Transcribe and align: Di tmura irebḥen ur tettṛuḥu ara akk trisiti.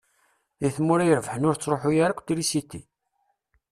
Di 0.61 0.69
tmura 0.75 1.03
irebḥen 1.07 1.47
ur 1.49 1.55
tettṛuḥu 1.55 1.89
ara 2.03 2.11
akk 2.13 2.21
trisiti. 2.27 2.81